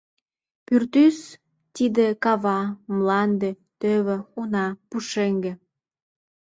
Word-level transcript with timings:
—Пӱртӱс— 0.65 1.19
тиде... 1.75 2.07
кава, 2.23 2.61
мланде, 2.97 3.49
тӧвӧ, 3.79 4.17
уна, 4.39 4.67
пушеҥге. 4.89 5.53